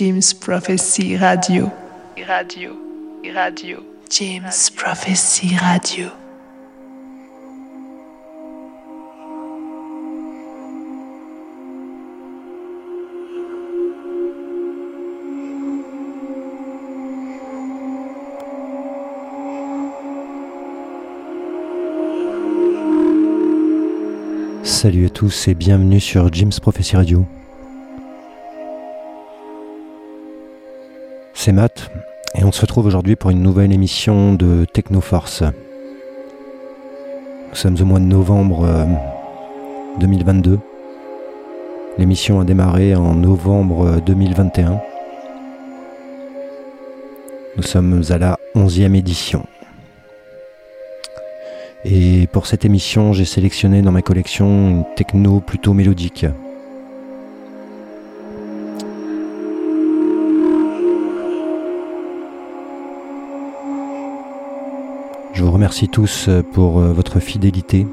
[0.00, 1.70] James Prophecy Radio.
[2.26, 2.74] Radio.
[3.34, 3.84] Radio.
[4.08, 6.08] James Prophecy Radio.
[24.62, 27.26] Salut à tous et bienvenue sur Jim's Prophecy Radio.
[31.42, 31.90] C'est Matt
[32.34, 35.42] et on se retrouve aujourd'hui pour une nouvelle émission de Technoforce.
[37.48, 38.68] Nous sommes au mois de novembre
[40.00, 40.52] 2022.
[40.52, 40.56] Euh,
[41.96, 44.72] L'émission a démarré en novembre 2021.
[44.72, 44.74] Euh,
[47.56, 49.46] Nous sommes à la 11e édition.
[51.86, 56.26] Et pour cette émission, j'ai sélectionné dans ma collection une techno plutôt mélodique.
[65.60, 67.86] Remercie tous pour euh, votre fidélité.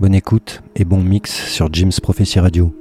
[0.00, 2.72] Bonne écoute et bon mix sur Jim's Prophecy Radio.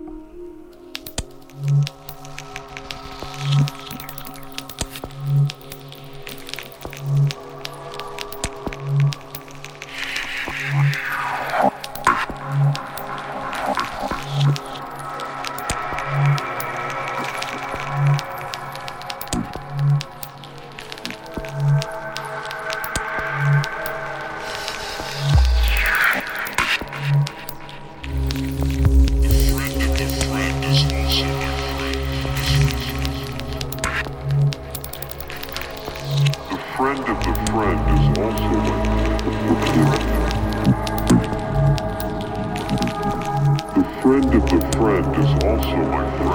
[45.78, 46.27] forward.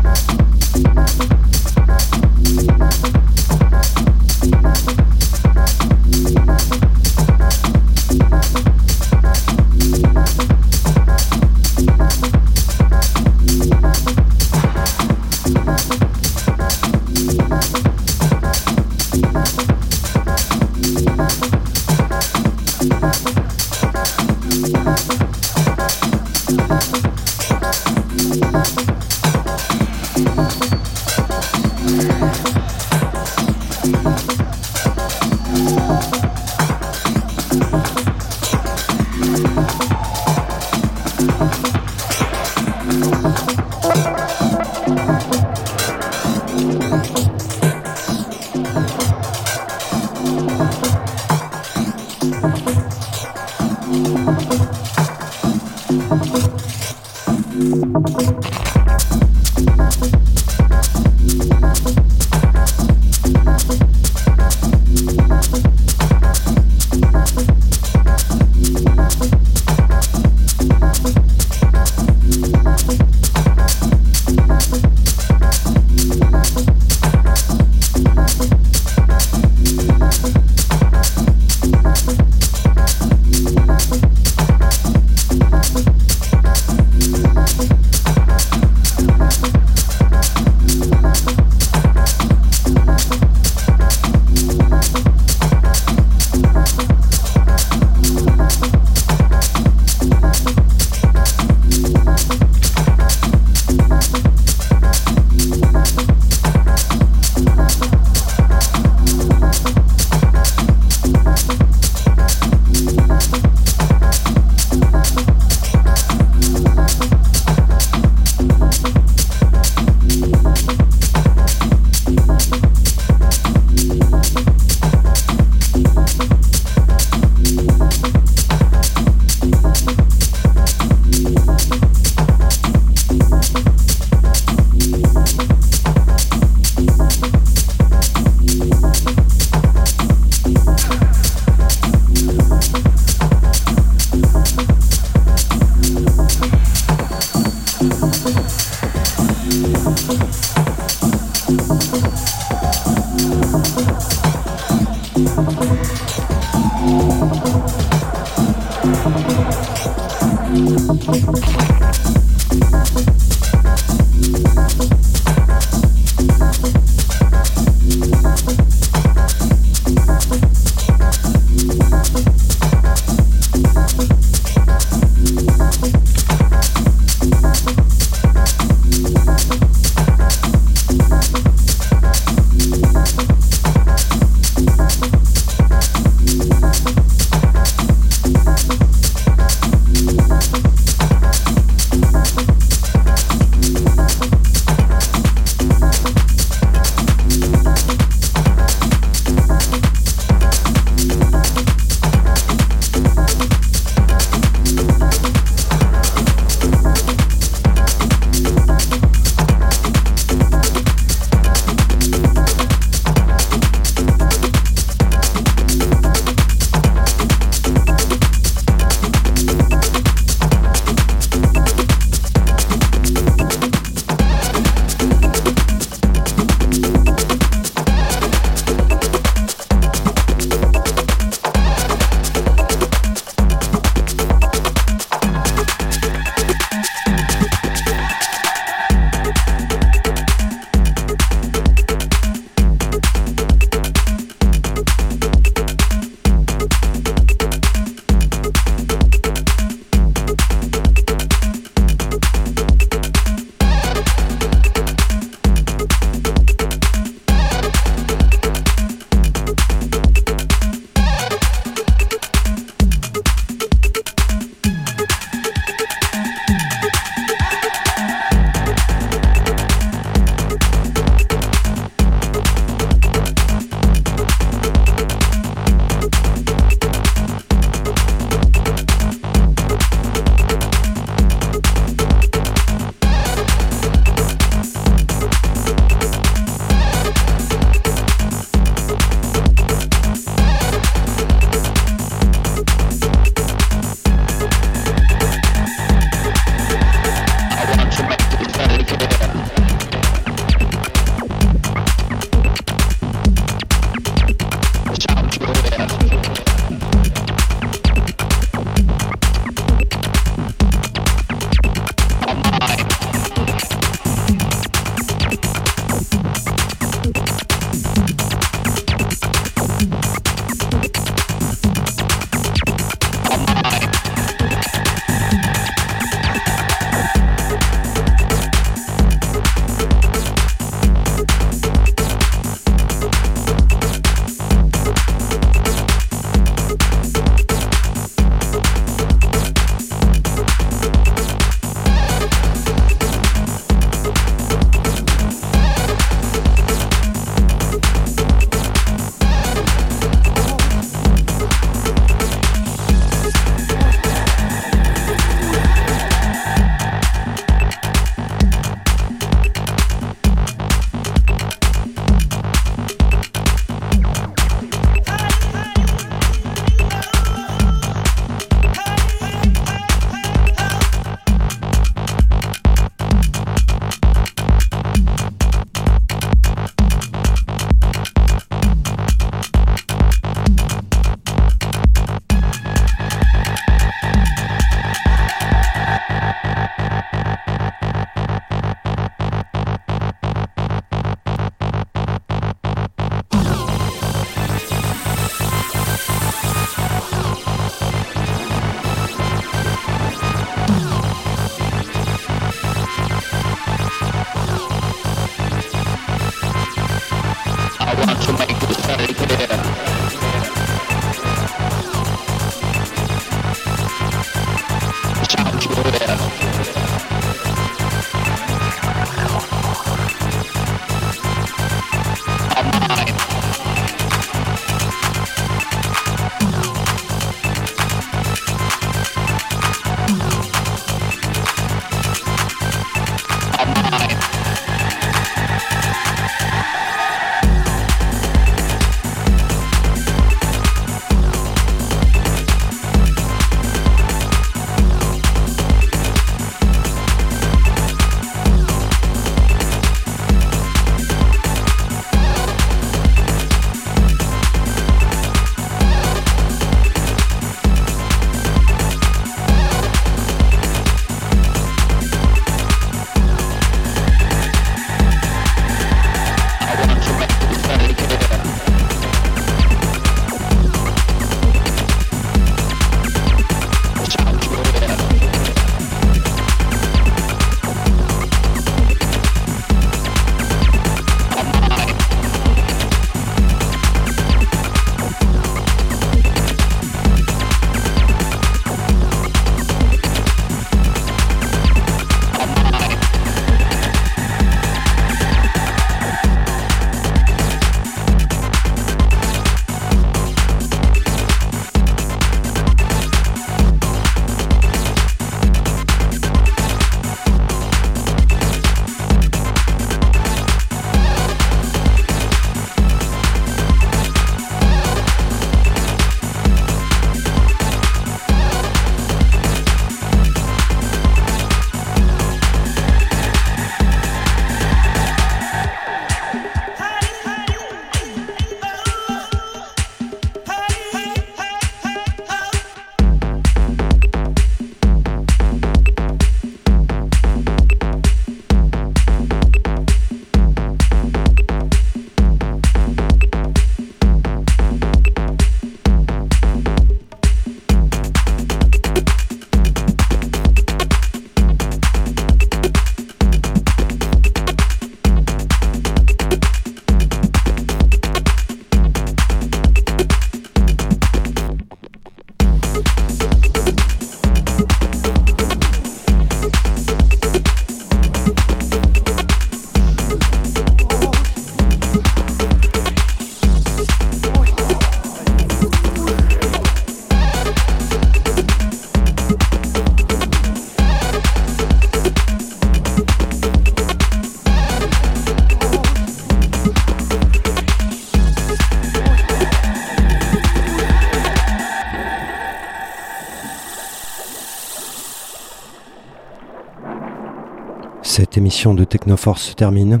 [598.50, 600.00] Émission de Technoforce se termine.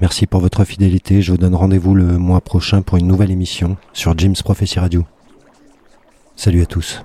[0.00, 1.22] Merci pour votre fidélité.
[1.22, 5.04] Je vous donne rendez-vous le mois prochain pour une nouvelle émission sur Jim's Prophecy Radio.
[6.34, 7.04] Salut à tous.